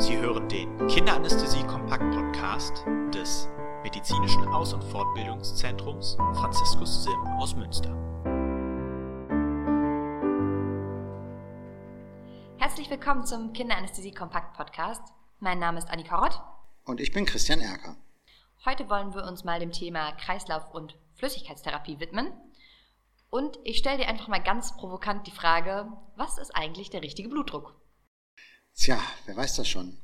Sie 0.00 0.16
hören 0.16 0.48
den 0.48 0.88
Kinderanästhesie-Kompakt-Podcast 0.88 2.86
des 3.12 3.46
Medizinischen 3.82 4.48
Aus- 4.48 4.72
und 4.72 4.82
Fortbildungszentrums 4.82 6.14
Franziskus 6.14 7.04
Sim 7.04 7.20
aus 7.38 7.54
Münster. 7.54 7.90
Herzlich 12.56 12.88
willkommen 12.88 13.26
zum 13.26 13.52
Kinderanästhesie-Kompakt-Podcast. 13.52 15.02
Mein 15.38 15.58
Name 15.58 15.76
ist 15.76 15.90
Annika 15.90 16.16
Rott. 16.16 16.40
Und 16.86 16.98
ich 16.98 17.12
bin 17.12 17.26
Christian 17.26 17.60
Erker. 17.60 17.98
Heute 18.64 18.88
wollen 18.88 19.14
wir 19.14 19.24
uns 19.24 19.44
mal 19.44 19.60
dem 19.60 19.72
Thema 19.72 20.12
Kreislauf- 20.12 20.72
und 20.72 20.96
Flüssigkeitstherapie 21.16 22.00
widmen. 22.00 22.32
Und 23.28 23.58
ich 23.64 23.76
stelle 23.76 23.98
dir 23.98 24.08
einfach 24.08 24.28
mal 24.28 24.42
ganz 24.42 24.74
provokant 24.78 25.26
die 25.26 25.30
Frage, 25.30 25.92
was 26.16 26.38
ist 26.38 26.56
eigentlich 26.56 26.88
der 26.88 27.02
richtige 27.02 27.28
Blutdruck? 27.28 27.78
Tja, 28.80 28.98
wer 29.26 29.36
weiß 29.36 29.56
das 29.56 29.68
schon. 29.68 29.98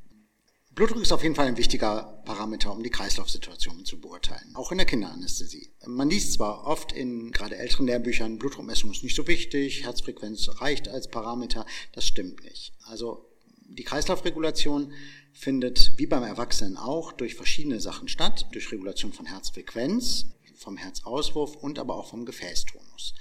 Blutdruck 0.75 1.01
ist 1.01 1.11
auf 1.11 1.23
jeden 1.23 1.35
Fall 1.35 1.47
ein 1.47 1.57
wichtiger 1.57 2.23
Parameter, 2.27 2.71
um 2.73 2.83
die 2.83 2.91
Kreislaufsituation 2.91 3.87
zu 3.87 3.99
beurteilen, 3.99 4.55
auch 4.55 4.71
in 4.71 4.77
der 4.77 4.87
Kinderanästhesie. 4.87 5.73
Man 5.87 6.11
liest 6.11 6.35
zwar 6.35 6.67
oft 6.67 6.93
in 6.93 7.33
gerade 7.33 7.57
älteren 7.57 7.87
Lehrbüchern, 7.87 8.39
Blutdruckmessung 8.39 8.91
ist 8.91 9.03
nicht 9.03 9.17
so 9.17 9.27
wichtig, 9.27 9.85
Herzfrequenz 9.85 10.61
reicht 10.61 10.89
als 10.89 11.09
Parameter, 11.09 11.65
das 11.93 12.07
stimmt 12.07 12.45
nicht. 12.45 12.75
Also 12.83 13.31
die 13.67 13.83
Kreislaufregulation 13.83 14.93
findet 15.33 15.93
wie 15.97 16.07
beim 16.07 16.25
Erwachsenen 16.25 16.77
auch 16.77 17.13
durch 17.13 17.35
verschiedene 17.35 17.81
Sachen 17.81 18.09
statt, 18.09 18.47
durch 18.53 18.71
Regulation 18.73 19.15
von 19.15 19.25
Herzfrequenz, 19.25 20.27
vom 20.55 20.77
Herzauswurf 20.77 21.57
und 21.57 21.79
aber 21.79 21.95
auch 21.95 22.11
vom 22.11 22.27
Gefäßtonus. 22.27 23.15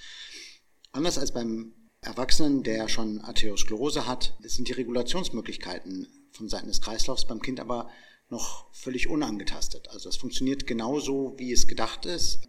Anders 0.92 1.18
als 1.18 1.32
beim 1.32 1.72
Erwachsenen, 2.06 2.64
der 2.64 2.88
schon 2.88 3.22
Arteriosklerose 3.22 4.08
hat, 4.08 4.36
sind 4.42 4.68
die 4.68 4.74
Regulationsmöglichkeiten 4.74 6.08
von 6.32 6.50
Seiten 6.50 6.68
des 6.68 6.82
Kreislaufs 6.82 7.26
beim 7.26 7.42
Kind 7.42 7.60
aber 7.60 7.90
noch 8.30 8.74
völlig 8.74 9.08
unangetastet. 9.08 9.90
Also 9.90 10.10
es 10.10 10.18
funktioniert 10.18 10.68
genauso, 10.68 11.36
wie 11.38 11.52
es 11.52 11.68
gedacht 11.68 12.06
ist 12.06 12.40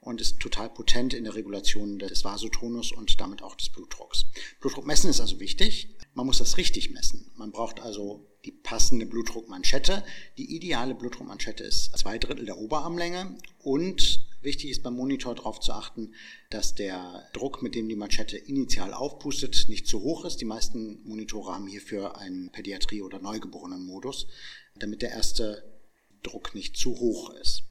und 0.00 0.20
ist 0.20 0.40
total 0.40 0.70
potent 0.70 1.14
in 1.14 1.24
der 1.24 1.34
Regulation 1.34 1.98
des 1.98 2.24
Vasotonus 2.24 2.92
und 2.92 3.20
damit 3.20 3.42
auch 3.42 3.54
des 3.56 3.70
Blutdrucks. 3.70 4.26
Blutdruck 4.60 4.86
messen 4.86 5.10
ist 5.10 5.20
also 5.20 5.40
wichtig. 5.40 5.96
Man 6.14 6.26
muss 6.26 6.38
das 6.38 6.56
richtig 6.56 6.90
messen. 6.90 7.30
Man 7.34 7.50
braucht 7.50 7.80
also 7.80 8.26
die 8.44 8.52
passende 8.52 9.04
Blutdruckmanschette. 9.04 10.04
Die 10.38 10.54
ideale 10.54 10.94
Blutdruckmanschette 10.94 11.64
ist 11.64 11.96
zwei 11.98 12.18
Drittel 12.18 12.46
der 12.46 12.58
Oberarmlänge 12.58 13.36
und 13.58 14.25
Wichtig 14.46 14.70
ist 14.70 14.84
beim 14.84 14.94
Monitor 14.94 15.34
darauf 15.34 15.58
zu 15.58 15.72
achten, 15.72 16.14
dass 16.50 16.76
der 16.76 17.28
Druck, 17.32 17.64
mit 17.64 17.74
dem 17.74 17.88
die 17.88 17.96
Manschette 17.96 18.36
initial 18.36 18.94
aufpustet, 18.94 19.66
nicht 19.68 19.88
zu 19.88 20.02
hoch 20.02 20.24
ist. 20.24 20.40
Die 20.40 20.44
meisten 20.44 21.02
Monitore 21.02 21.52
haben 21.52 21.66
hierfür 21.66 22.16
einen 22.16 22.52
Pädiatrie- 22.52 23.02
oder 23.02 23.18
Neugeborenen-Modus, 23.18 24.28
damit 24.76 25.02
der 25.02 25.10
erste 25.10 25.80
Druck 26.22 26.54
nicht 26.54 26.76
zu 26.76 26.94
hoch 26.94 27.30
ist. 27.30 27.64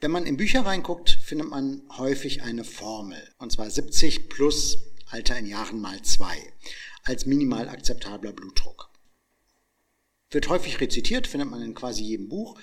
Wenn 0.00 0.10
man 0.10 0.26
in 0.26 0.36
Bücher 0.36 0.66
reinguckt, 0.66 1.08
findet 1.08 1.48
man 1.48 1.84
häufig 1.96 2.42
eine 2.42 2.64
Formel, 2.64 3.22
und 3.38 3.52
zwar 3.52 3.70
70 3.70 4.28
plus 4.28 4.78
Alter 5.06 5.38
in 5.38 5.46
Jahren 5.46 5.80
mal 5.80 6.02
2 6.02 6.26
als 7.04 7.26
minimal 7.26 7.68
akzeptabler 7.68 8.32
Blutdruck. 8.32 8.90
Wird 10.30 10.48
häufig 10.48 10.80
rezitiert, 10.80 11.28
findet 11.28 11.48
man 11.48 11.62
in 11.62 11.74
quasi 11.74 12.02
jedem 12.02 12.28
Buch. 12.28 12.58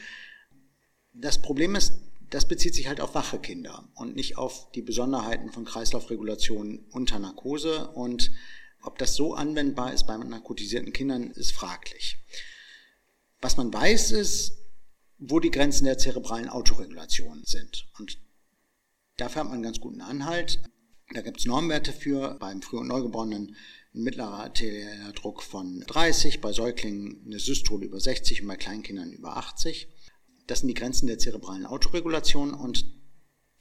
Das 1.13 1.41
Problem 1.41 1.75
ist, 1.75 1.93
das 2.29 2.47
bezieht 2.47 2.75
sich 2.75 2.87
halt 2.87 3.01
auf 3.01 3.15
wache 3.15 3.39
Kinder 3.39 3.89
und 3.95 4.15
nicht 4.15 4.37
auf 4.37 4.71
die 4.71 4.81
Besonderheiten 4.81 5.51
von 5.51 5.65
Kreislaufregulation 5.65 6.85
unter 6.91 7.19
Narkose. 7.19 7.89
Und 7.89 8.31
ob 8.81 8.97
das 8.97 9.15
so 9.15 9.33
anwendbar 9.33 9.93
ist 9.93 10.05
bei 10.05 10.15
narkotisierten 10.17 10.93
Kindern, 10.93 11.31
ist 11.31 11.51
fraglich. 11.51 12.17
Was 13.41 13.57
man 13.57 13.73
weiß, 13.73 14.11
ist, 14.11 14.53
wo 15.17 15.39
die 15.39 15.51
Grenzen 15.51 15.85
der 15.85 15.97
zerebralen 15.97 16.49
Autoregulation 16.49 17.43
sind. 17.45 17.87
Und 17.97 18.19
dafür 19.17 19.41
hat 19.41 19.47
man 19.47 19.55
einen 19.55 19.63
ganz 19.63 19.79
guten 19.79 20.01
Anhalt. 20.01 20.61
Da 21.13 21.21
gibt 21.21 21.39
es 21.39 21.45
Normwerte 21.45 21.91
für, 21.91 22.37
beim 22.39 22.61
Früh- 22.61 22.77
und 22.77 22.87
Neugeborenen 22.87 23.55
ein 23.95 24.03
mittlerer 24.03 24.39
arterieller 24.43 25.11
Druck 25.13 25.41
von 25.41 25.81
30, 25.87 26.41
bei 26.41 26.53
Säuglingen 26.53 27.23
eine 27.25 27.39
Systole 27.39 27.85
über 27.85 27.99
60 27.99 28.43
und 28.43 28.47
bei 28.47 28.55
Kleinkindern 28.55 29.11
über 29.11 29.35
80. 29.37 29.87
Das 30.49 30.61
sind 30.61 30.67
die 30.67 30.73
Grenzen 30.73 31.05
der 31.05 31.19
zerebralen 31.19 31.67
Autoregulation 31.67 32.55
und 32.55 32.83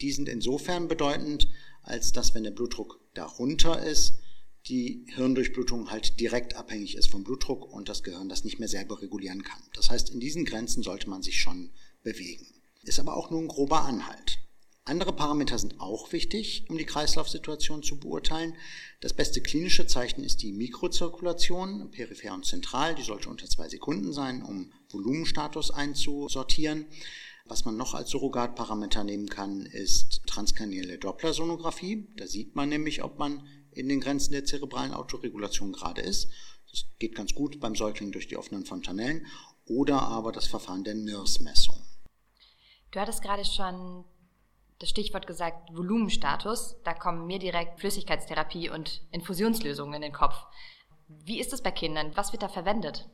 die 0.01 0.11
sind 0.11 0.27
insofern 0.27 0.89
bedeutend, 0.89 1.47
als 1.83 2.13
dass, 2.13 2.35
wenn 2.35 2.45
der 2.45 2.51
Blutdruck 2.51 2.99
darunter 3.13 3.83
ist, 3.85 4.15
die 4.69 5.05
Hirndurchblutung 5.15 5.91
halt 5.91 6.19
direkt 6.19 6.55
abhängig 6.55 6.97
ist 6.97 7.11
vom 7.11 7.25
Blutdruck 7.25 7.71
und 7.71 7.91
das 7.91 8.03
Gehirn 8.03 8.31
das 8.31 8.45
nicht 8.45 8.59
mehr 8.59 8.69
selber 8.69 9.03
regulieren 9.03 9.43
kann. 9.43 9.63
Das 9.75 9.91
heißt, 9.91 10.09
in 10.09 10.19
diesen 10.19 10.47
Grenzen 10.47 10.83
sollte 10.83 11.11
man 11.11 11.23
sich 11.23 11.39
schon 11.39 11.71
bewegen. 12.03 12.47
Ist 12.85 13.01
aber 13.01 13.19
auch 13.19 13.31
nur 13.31 13.43
ein 13.43 13.49
grober 13.49 13.83
Anhalt. 13.83 14.38
Andere 14.89 15.13
Parameter 15.13 15.59
sind 15.59 15.81
auch 15.81 16.13
wichtig, 16.13 16.65
um 16.71 16.79
die 16.79 16.87
Kreislaufsituation 16.87 17.83
zu 17.83 18.01
beurteilen. 18.01 18.57
Das 19.03 19.13
beste 19.13 19.43
klinische 19.43 19.87
Zeichen 19.87 20.25
ist 20.25 20.41
die 20.41 20.51
Mikrozirkulation, 20.51 21.91
peripher 21.91 22.33
und 22.33 22.47
zentral. 22.47 22.95
Die 22.95 23.03
sollte 23.03 23.29
unter 23.29 23.47
zwei 23.51 23.69
Sekunden 23.69 24.15
sein, 24.15 24.43
um 24.43 24.73
Volumenstatus 24.89 25.71
einzusortieren. 25.71 26.87
Was 27.45 27.67
man 27.67 27.77
noch 27.77 27.93
als 27.93 28.09
Surrogatparameter 28.09 29.05
nehmen 29.05 29.29
kann, 29.29 29.67
ist 29.67 30.23
transkranielle 30.27 30.97
Dopplersonographie. 30.97 32.09
Da 32.17 32.27
sieht 32.27 32.57
man 32.57 32.71
nämlich, 32.71 33.05
ob 33.05 33.19
man 33.19 33.47
in 33.73 33.91
den 33.91 34.01
Grenzen 34.01 34.33
der 34.33 34.47
zerebralen 34.47 34.95
Autoregulation 34.95 35.73
gerade 35.73 36.01
ist. 36.01 36.29
Das 36.71 36.87
geht 36.99 37.15
ganz 37.15 37.35
gut 37.35 37.61
beim 37.61 37.75
Säugling 37.75 38.11
durch 38.11 38.27
die 38.27 38.39
offenen 38.39 38.65
Fontanellen. 38.65 39.27
Oder 39.67 40.01
aber 40.01 40.33
das 40.33 40.47
Verfahren 40.47 40.83
der 40.83 40.95
NIRS-Messung. 40.95 41.77
Du 42.91 43.01
hattest 43.01 43.21
gerade 43.21 43.45
schon 43.45 44.07
das 44.79 44.91
Stichwort 44.91 45.27
gesagt, 45.27 45.75
Volumenstatus. 45.75 46.77
Da 46.85 46.95
kommen 46.95 47.27
mir 47.27 47.39
direkt 47.39 47.81
Flüssigkeitstherapie 47.81 48.71
und 48.71 49.03
Infusionslösungen 49.11 49.95
in 49.95 50.03
den 50.03 50.13
Kopf. 50.13 50.37
Wie 51.09 51.41
ist 51.41 51.53
es 51.53 51.63
bei 51.63 51.71
Kindern? 51.71 52.13
Was 52.15 52.33
wird 52.33 52.43
da 52.43 52.49
verwendet? 52.49 53.09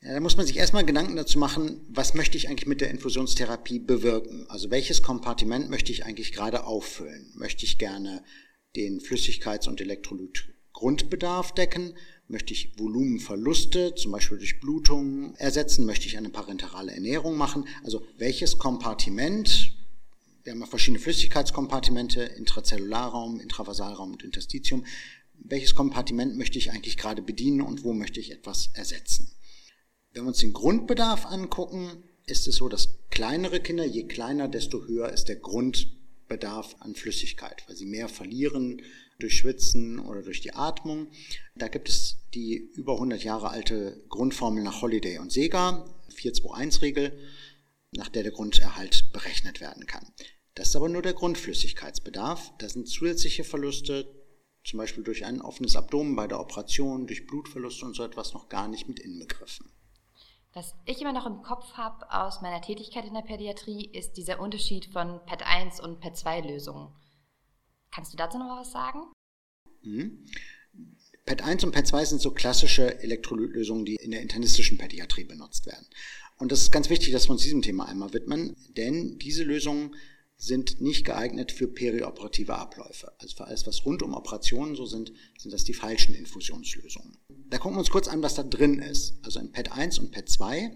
Ja, 0.00 0.12
da 0.12 0.20
muss 0.20 0.36
man 0.36 0.46
sich 0.46 0.56
erstmal 0.56 0.84
Gedanken 0.84 1.16
dazu 1.16 1.38
machen, 1.38 1.80
was 1.88 2.12
möchte 2.12 2.36
ich 2.36 2.48
eigentlich 2.48 2.66
mit 2.66 2.82
der 2.82 2.90
Infusionstherapie 2.90 3.78
bewirken? 3.78 4.46
Also 4.48 4.70
welches 4.70 5.02
Kompartiment 5.02 5.70
möchte 5.70 5.92
ich 5.92 6.04
eigentlich 6.04 6.32
gerade 6.32 6.66
auffüllen? 6.66 7.32
Möchte 7.36 7.64
ich 7.64 7.78
gerne 7.78 8.22
den 8.76 9.00
Flüssigkeits- 9.00 9.68
und 9.68 9.80
Elektrolytgrundbedarf 9.80 11.52
decken? 11.52 11.96
Möchte 12.28 12.52
ich 12.52 12.78
Volumenverluste, 12.78 13.94
zum 13.94 14.12
Beispiel 14.12 14.38
durch 14.38 14.60
Blutung, 14.60 15.34
ersetzen? 15.36 15.86
Möchte 15.86 16.06
ich 16.06 16.18
eine 16.18 16.30
parenterale 16.30 16.92
Ernährung 16.92 17.36
machen? 17.36 17.66
Also 17.82 18.04
welches 18.18 18.58
Kompartiment 18.58 19.73
wir 20.44 20.52
haben 20.52 20.66
verschiedene 20.66 20.98
Flüssigkeitskompartimente, 21.00 22.22
Intrazellularraum, 22.22 23.40
Intravasalraum 23.40 24.12
und 24.12 24.22
Interstitium. 24.22 24.84
Welches 25.32 25.74
Kompartiment 25.74 26.36
möchte 26.36 26.58
ich 26.58 26.70
eigentlich 26.70 26.98
gerade 26.98 27.22
bedienen 27.22 27.62
und 27.62 27.82
wo 27.82 27.94
möchte 27.94 28.20
ich 28.20 28.30
etwas 28.30 28.70
ersetzen? 28.74 29.30
Wenn 30.12 30.24
wir 30.24 30.28
uns 30.28 30.38
den 30.38 30.52
Grundbedarf 30.52 31.26
angucken, 31.26 32.04
ist 32.26 32.46
es 32.46 32.56
so, 32.56 32.68
dass 32.68 32.90
kleinere 33.10 33.60
Kinder, 33.60 33.84
je 33.84 34.04
kleiner, 34.04 34.48
desto 34.48 34.86
höher 34.86 35.10
ist 35.10 35.28
der 35.28 35.36
Grundbedarf 35.36 36.76
an 36.80 36.94
Flüssigkeit, 36.94 37.64
weil 37.66 37.76
sie 37.76 37.86
mehr 37.86 38.08
verlieren 38.08 38.82
durch 39.18 39.38
Schwitzen 39.38 39.98
oder 39.98 40.22
durch 40.22 40.40
die 40.40 40.54
Atmung. 40.54 41.08
Da 41.54 41.68
gibt 41.68 41.88
es 41.88 42.16
die 42.34 42.56
über 42.74 42.94
100 42.94 43.24
Jahre 43.24 43.48
alte 43.48 44.04
Grundformel 44.08 44.62
nach 44.62 44.82
Holiday 44.82 45.18
und 45.18 45.32
Sega, 45.32 45.84
421-Regel, 46.14 47.18
nach 47.96 48.08
der 48.08 48.22
der 48.22 48.32
Grunderhalt 48.32 49.12
berechnet 49.12 49.60
werden 49.60 49.86
kann. 49.86 50.06
Das 50.54 50.68
ist 50.68 50.76
aber 50.76 50.88
nur 50.88 51.02
der 51.02 51.14
Grundflüssigkeitsbedarf. 51.14 52.52
Da 52.58 52.68
sind 52.68 52.88
zusätzliche 52.88 53.44
Verluste, 53.44 54.08
zum 54.64 54.78
Beispiel 54.78 55.02
durch 55.02 55.24
ein 55.24 55.40
offenes 55.40 55.76
Abdomen 55.76 56.16
bei 56.16 56.26
der 56.26 56.40
Operation, 56.40 57.06
durch 57.06 57.26
Blutverluste 57.26 57.84
und 57.84 57.94
so 57.94 58.04
etwas 58.04 58.34
noch 58.34 58.48
gar 58.48 58.68
nicht 58.68 58.88
mit 58.88 58.98
inbegriffen. 58.98 59.70
Was 60.54 60.74
ich 60.86 61.00
immer 61.00 61.12
noch 61.12 61.26
im 61.26 61.42
Kopf 61.42 61.72
habe 61.72 62.08
aus 62.12 62.40
meiner 62.40 62.62
Tätigkeit 62.62 63.04
in 63.04 63.14
der 63.14 63.22
Pädiatrie, 63.22 63.86
ist 63.86 64.12
dieser 64.12 64.38
Unterschied 64.38 64.86
von 64.86 65.20
PET 65.26 65.42
1 65.42 65.80
und 65.80 66.00
PET 66.00 66.16
2 66.16 66.42
Lösungen. 66.42 66.94
Kannst 67.90 68.12
du 68.12 68.16
dazu 68.16 68.38
noch 68.38 68.60
was 68.60 68.70
sagen? 68.70 69.00
Mhm. 69.82 70.24
PET 71.26 71.42
1 71.42 71.64
und 71.64 71.72
PET 71.72 71.88
2 71.88 72.04
sind 72.04 72.20
so 72.20 72.30
klassische 72.30 73.00
Elektrolytlösungen, 73.02 73.84
die 73.84 73.96
in 73.96 74.12
der 74.12 74.22
internistischen 74.22 74.78
Pädiatrie 74.78 75.24
benutzt 75.24 75.66
werden. 75.66 75.86
Und 76.36 76.52
das 76.52 76.62
ist 76.62 76.72
ganz 76.72 76.90
wichtig, 76.90 77.12
dass 77.12 77.28
wir 77.28 77.32
uns 77.32 77.42
diesem 77.42 77.62
Thema 77.62 77.86
einmal 77.86 78.12
widmen, 78.12 78.56
denn 78.76 79.18
diese 79.18 79.44
Lösungen 79.44 79.94
sind 80.36 80.80
nicht 80.80 81.04
geeignet 81.04 81.52
für 81.52 81.68
perioperative 81.68 82.56
Abläufe. 82.56 83.12
Also 83.18 83.36
für 83.36 83.46
alles, 83.46 83.66
was 83.66 83.86
rund 83.86 84.02
um 84.02 84.14
Operationen 84.14 84.74
so 84.74 84.84
sind, 84.84 85.12
sind 85.38 85.52
das 85.52 85.64
die 85.64 85.74
falschen 85.74 86.14
Infusionslösungen. 86.14 87.16
Da 87.48 87.58
gucken 87.58 87.76
wir 87.76 87.80
uns 87.80 87.90
kurz 87.90 88.08
an, 88.08 88.22
was 88.22 88.34
da 88.34 88.42
drin 88.42 88.80
ist. 88.80 89.14
Also 89.22 89.38
in 89.38 89.52
PET 89.52 89.72
1 89.72 89.98
und 90.00 90.10
PET 90.10 90.28
2, 90.28 90.74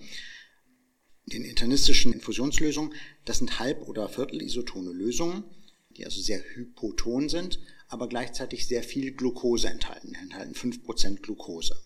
den 1.26 1.44
internistischen 1.44 2.12
Infusionslösungen, 2.12 2.94
das 3.24 3.38
sind 3.38 3.58
halb- 3.58 3.82
oder 3.88 4.08
viertelisotone 4.08 4.92
Lösungen, 4.92 5.44
die 5.90 6.04
also 6.04 6.20
sehr 6.20 6.42
hypoton 6.54 7.28
sind, 7.28 7.58
aber 7.88 8.08
gleichzeitig 8.08 8.66
sehr 8.66 8.82
viel 8.82 9.12
Glucose 9.12 9.68
enthalten. 9.68 10.14
Enthalten 10.14 10.54
5% 10.54 11.20
Glucose. 11.20 11.76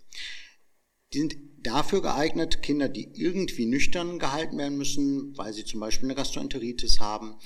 Die 1.13 1.19
sind 1.19 1.37
dafür 1.63 2.03
geeignet, 2.03 2.63
Kinder, 2.63 2.89
die 2.89 3.11
irgendwie 3.15 3.67
nüchtern 3.67 4.19
gehalten 4.19 4.59
werden 4.59 4.79
müssen, 4.79 5.37
weil 5.37 5.53
sie 5.53 5.65
zum 5.65 5.81
Beispiel 5.81 6.07
eine 6.07 6.15
Gastroenteritis 6.15 7.01
haben 7.01 7.37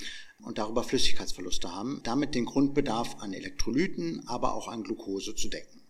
und 0.41 0.57
darüber 0.57 0.83
Flüssigkeitsverluste 0.83 1.73
haben, 1.73 2.01
damit 2.03 2.35
den 2.35 2.45
Grundbedarf 2.45 3.17
an 3.19 3.33
Elektrolyten, 3.33 4.27
aber 4.27 4.55
auch 4.55 4.67
an 4.67 4.83
Glucose 4.83 5.35
zu 5.35 5.49
decken. 5.49 5.83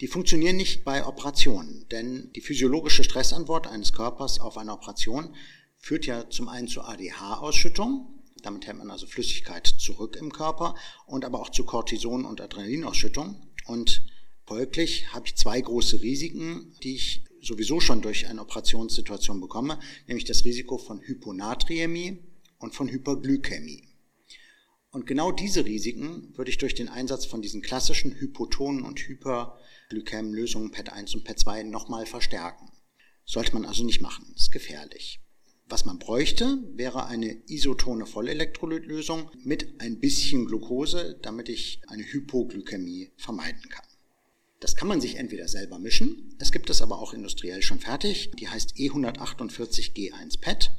Die 0.00 0.06
funktionieren 0.06 0.56
nicht 0.56 0.84
bei 0.84 1.04
Operationen, 1.04 1.86
denn 1.90 2.30
die 2.34 2.40
physiologische 2.40 3.04
Stressantwort 3.04 3.66
eines 3.66 3.92
Körpers 3.92 4.38
auf 4.38 4.56
eine 4.56 4.72
Operation 4.72 5.34
führt 5.76 6.06
ja 6.06 6.30
zum 6.30 6.48
einen 6.48 6.68
zur 6.68 6.88
ADH-Ausschüttung, 6.88 8.18
damit 8.42 8.66
hält 8.66 8.78
man 8.78 8.90
also 8.90 9.06
Flüssigkeit 9.06 9.66
zurück 9.66 10.16
im 10.16 10.32
Körper 10.32 10.76
und 11.06 11.24
aber 11.24 11.40
auch 11.40 11.50
zu 11.50 11.64
Cortison- 11.64 12.24
und 12.24 12.40
Adrenalinausschüttung. 12.40 13.42
Und 13.66 14.02
folglich 14.48 15.12
habe 15.12 15.26
ich 15.26 15.36
zwei 15.36 15.60
große 15.60 16.00
Risiken, 16.00 16.74
die 16.82 16.94
ich 16.94 17.22
sowieso 17.42 17.80
schon 17.80 18.00
durch 18.00 18.26
eine 18.26 18.40
Operationssituation 18.40 19.40
bekomme, 19.40 19.78
nämlich 20.06 20.24
das 20.24 20.44
Risiko 20.46 20.78
von 20.78 21.02
Hyponatriämie 21.02 22.18
und 22.58 22.74
von 22.74 22.88
Hyperglykämie. 22.88 23.84
Und 24.90 25.06
genau 25.06 25.32
diese 25.32 25.66
Risiken 25.66 26.32
würde 26.34 26.50
ich 26.50 26.56
durch 26.56 26.74
den 26.74 26.88
Einsatz 26.88 27.26
von 27.26 27.42
diesen 27.42 27.60
klassischen 27.60 28.18
Hypotonen 28.18 28.84
und 28.84 28.98
hyperglykämen 29.00 30.32
Lösungen 30.32 30.70
PET 30.70 30.90
1 30.90 31.14
und 31.14 31.24
PET 31.24 31.38
2 31.38 31.64
nochmal 31.64 32.06
verstärken. 32.06 32.70
Sollte 33.26 33.52
man 33.52 33.66
also 33.66 33.84
nicht 33.84 34.00
machen, 34.00 34.32
ist 34.34 34.50
gefährlich. 34.50 35.20
Was 35.66 35.84
man 35.84 35.98
bräuchte, 35.98 36.64
wäre 36.72 37.06
eine 37.06 37.42
isotone 37.48 38.06
Vollelektrolytlösung 38.06 39.30
mit 39.44 39.78
ein 39.82 40.00
bisschen 40.00 40.46
Glucose, 40.46 41.18
damit 41.20 41.50
ich 41.50 41.82
eine 41.88 42.02
Hypoglykämie 42.02 43.12
vermeiden 43.18 43.68
kann. 43.68 43.87
Das 44.60 44.74
kann 44.74 44.88
man 44.88 45.00
sich 45.00 45.16
entweder 45.16 45.46
selber 45.46 45.78
mischen, 45.78 46.34
es 46.40 46.50
gibt 46.50 46.68
es 46.70 46.82
aber 46.82 46.98
auch 46.98 47.14
industriell 47.14 47.62
schon 47.62 47.78
fertig, 47.78 48.32
die 48.38 48.48
heißt 48.48 48.74
E148G1 48.76 50.40
PET. 50.40 50.72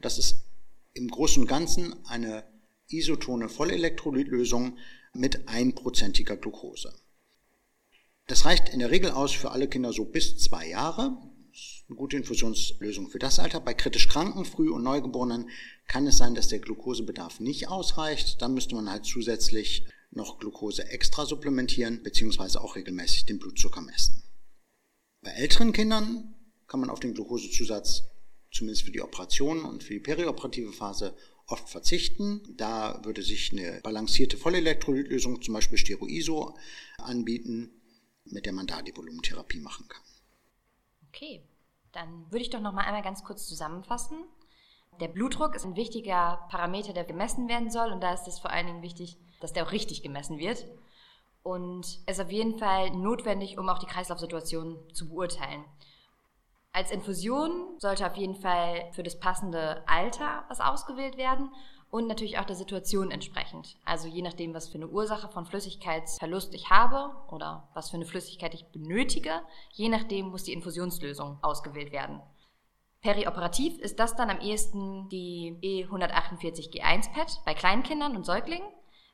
Das 0.00 0.18
ist 0.18 0.44
im 0.92 1.08
Großen 1.08 1.42
und 1.42 1.48
Ganzen 1.48 1.94
eine 2.06 2.44
isotone 2.88 3.48
Vollelektrolytlösung 3.48 4.78
mit 5.12 5.48
einprozentiger 5.48 6.36
Glucose. 6.36 6.92
Das 8.28 8.44
reicht 8.44 8.68
in 8.68 8.78
der 8.78 8.90
Regel 8.90 9.10
aus 9.10 9.32
für 9.32 9.50
alle 9.50 9.68
Kinder 9.68 9.92
so 9.92 10.04
bis 10.04 10.38
zwei 10.38 10.68
Jahre 10.68 11.16
eine 11.88 11.96
gute 11.96 12.16
Infusionslösung 12.16 13.08
für 13.08 13.18
das 13.18 13.38
Alter. 13.38 13.60
Bei 13.60 13.74
kritisch 13.74 14.08
Kranken, 14.08 14.44
Früh- 14.44 14.70
und 14.70 14.82
Neugeborenen 14.82 15.48
kann 15.86 16.06
es 16.06 16.18
sein, 16.18 16.34
dass 16.34 16.48
der 16.48 16.58
Glukosebedarf 16.60 17.40
nicht 17.40 17.68
ausreicht. 17.68 18.40
Dann 18.42 18.54
müsste 18.54 18.74
man 18.74 18.90
halt 18.90 19.06
zusätzlich 19.06 19.86
noch 20.10 20.38
Glucose 20.38 20.88
extra 20.88 21.26
supplementieren, 21.26 22.02
beziehungsweise 22.02 22.60
auch 22.60 22.76
regelmäßig 22.76 23.26
den 23.26 23.38
Blutzucker 23.38 23.80
messen. 23.80 24.22
Bei 25.20 25.30
älteren 25.30 25.72
Kindern 25.72 26.34
kann 26.66 26.80
man 26.80 26.90
auf 26.90 27.00
den 27.00 27.14
Glukosezusatz 27.14 28.04
zumindest 28.50 28.84
für 28.84 28.92
die 28.92 29.02
Operation 29.02 29.64
und 29.64 29.82
für 29.82 29.94
die 29.94 30.00
perioperative 30.00 30.72
Phase 30.72 31.16
oft 31.46 31.68
verzichten. 31.68 32.42
Da 32.56 33.04
würde 33.04 33.22
sich 33.22 33.52
eine 33.52 33.80
balancierte 33.82 34.36
Vollelektrolytlösung, 34.36 35.42
zum 35.42 35.54
Beispiel 35.54 35.78
Steroiso, 35.78 36.56
anbieten, 36.98 37.70
mit 38.24 38.46
der 38.46 38.52
man 38.52 38.66
da 38.66 38.82
die 38.82 38.96
Volumentherapie 38.96 39.60
machen 39.60 39.88
kann. 39.88 40.02
Okay, 41.08 41.42
dann 41.92 42.30
würde 42.30 42.42
ich 42.42 42.50
doch 42.50 42.60
noch 42.60 42.72
mal 42.72 42.84
einmal 42.84 43.02
ganz 43.02 43.24
kurz 43.24 43.46
zusammenfassen. 43.46 44.24
Der 45.00 45.08
Blutdruck 45.08 45.54
ist 45.54 45.64
ein 45.64 45.76
wichtiger 45.76 46.46
Parameter, 46.50 46.92
der 46.92 47.04
gemessen 47.04 47.48
werden 47.48 47.70
soll 47.70 47.92
und 47.92 48.00
da 48.02 48.12
ist 48.12 48.26
es 48.26 48.40
vor 48.40 48.50
allen 48.50 48.66
Dingen 48.66 48.82
wichtig, 48.82 49.16
dass 49.40 49.52
der 49.52 49.64
auch 49.64 49.72
richtig 49.72 50.02
gemessen 50.02 50.38
wird. 50.38 50.64
Und 51.44 52.00
ist 52.06 52.20
auf 52.20 52.32
jeden 52.32 52.58
Fall 52.58 52.90
notwendig, 52.90 53.58
um 53.58 53.68
auch 53.68 53.78
die 53.78 53.86
Kreislaufsituation 53.86 54.76
zu 54.92 55.08
beurteilen. 55.08 55.64
Als 56.72 56.90
Infusion 56.90 57.78
sollte 57.78 58.06
auf 58.06 58.16
jeden 58.16 58.34
Fall 58.34 58.90
für 58.92 59.02
das 59.02 59.18
passende 59.18 59.82
Alter 59.86 60.44
was 60.48 60.60
ausgewählt 60.60 61.16
werden 61.16 61.50
und 61.90 62.06
natürlich 62.06 62.38
auch 62.38 62.44
der 62.44 62.56
Situation 62.56 63.10
entsprechend. 63.10 63.76
Also 63.84 64.08
je 64.08 64.22
nachdem, 64.22 64.52
was 64.52 64.68
für 64.68 64.76
eine 64.76 64.88
Ursache 64.88 65.28
von 65.28 65.46
Flüssigkeitsverlust 65.46 66.52
ich 66.54 66.70
habe 66.70 67.14
oder 67.30 67.68
was 67.72 67.90
für 67.90 67.96
eine 67.96 68.04
Flüssigkeit 68.04 68.52
ich 68.52 68.66
benötige, 68.66 69.40
je 69.72 69.88
nachdem 69.88 70.26
muss 70.28 70.44
die 70.44 70.52
Infusionslösung 70.52 71.38
ausgewählt 71.40 71.92
werden. 71.92 72.20
Perioperativ 73.00 73.78
ist 73.78 73.98
das 74.00 74.16
dann 74.16 74.28
am 74.28 74.40
ehesten 74.40 75.08
die 75.08 75.56
E148G1-PET 75.62 77.40
bei 77.44 77.54
kleinen 77.54 77.84
Kindern 77.84 78.16
und 78.16 78.26
Säuglingen. 78.26 78.68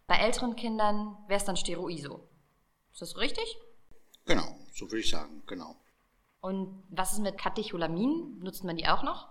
Bei 0.07 0.17
älteren 0.17 0.57
Kindern 0.57 1.17
wäre 1.29 1.39
es 1.39 1.45
dann 1.45 1.57
Steroiso. 1.57 2.29
Ist 2.93 3.03
das 3.03 3.17
richtig? 3.19 3.57
Genau, 4.25 4.57
so 4.73 4.87
würde 4.87 5.01
ich 5.01 5.11
sagen, 5.11 5.43
genau. 5.47 5.77
Und 6.41 6.83
was 6.91 7.13
ist 7.13 7.21
mit 7.21 7.39
Katecholamin? 7.39 8.39
Nutzt 8.39 8.65
man 8.65 8.77
die 8.77 8.87
auch 8.87 9.03
noch? 9.03 9.29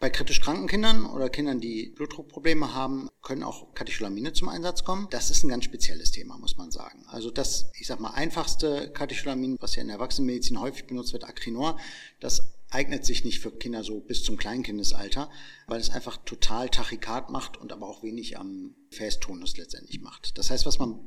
Bei 0.00 0.10
kritisch 0.10 0.40
kranken 0.40 0.66
Kindern 0.66 1.06
oder 1.06 1.30
Kindern, 1.30 1.60
die 1.60 1.92
Blutdruckprobleme 1.96 2.74
haben, 2.74 3.08
können 3.22 3.42
auch 3.42 3.72
Katecholamine 3.74 4.32
zum 4.32 4.48
Einsatz 4.48 4.84
kommen. 4.84 5.06
Das 5.10 5.30
ist 5.30 5.44
ein 5.44 5.48
ganz 5.48 5.64
spezielles 5.64 6.10
Thema, 6.10 6.36
muss 6.36 6.56
man 6.56 6.70
sagen. 6.70 7.06
Also 7.08 7.30
das, 7.30 7.70
ich 7.78 7.86
sag 7.86 8.00
mal, 8.00 8.10
einfachste 8.10 8.90
Katecholamin, 8.92 9.56
was 9.60 9.76
ja 9.76 9.82
in 9.82 9.88
der 9.88 9.96
Erwachsenenmedizin 9.96 10.60
häufig 10.60 10.86
benutzt 10.86 11.12
wird, 11.12 11.24
Acrinor, 11.24 11.78
das 12.20 12.53
eignet 12.74 13.04
sich 13.06 13.24
nicht 13.24 13.40
für 13.40 13.52
Kinder 13.52 13.84
so 13.84 14.00
bis 14.00 14.22
zum 14.22 14.36
Kleinkindesalter, 14.36 15.30
weil 15.66 15.80
es 15.80 15.90
einfach 15.90 16.18
total 16.24 16.68
Tachykard 16.68 17.30
macht 17.30 17.56
und 17.56 17.72
aber 17.72 17.88
auch 17.88 18.02
wenig 18.02 18.36
am 18.38 18.74
Fäßtonus 18.90 19.56
letztendlich 19.56 20.00
macht. 20.00 20.36
Das 20.36 20.50
heißt, 20.50 20.66
was 20.66 20.78
man 20.78 20.98